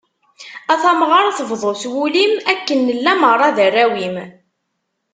[0.71, 4.15] A tamɣart, bḍu s wul-im, akken nella merra d arraw-im.